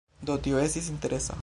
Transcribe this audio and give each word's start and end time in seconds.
Do, 0.29 0.37
tio 0.47 0.63
estis 0.65 0.91
interesa. 0.97 1.39